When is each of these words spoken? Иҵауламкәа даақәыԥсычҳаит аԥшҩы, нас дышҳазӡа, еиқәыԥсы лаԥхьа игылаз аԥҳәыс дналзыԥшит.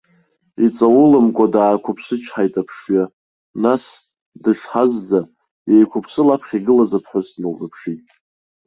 Иҵауламкәа 0.65 1.45
даақәыԥсычҳаит 1.53 2.53
аԥшҩы, 2.61 3.03
нас 3.63 3.83
дышҳазӡа, 4.43 5.19
еиқәыԥсы 5.73 6.21
лаԥхьа 6.27 6.55
игылаз 6.59 6.91
аԥҳәыс 6.97 7.27
дналзыԥшит. 7.35 8.01